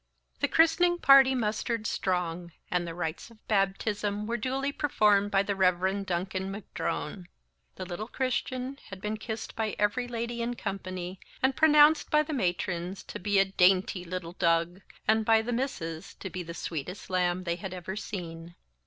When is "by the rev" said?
5.29-6.07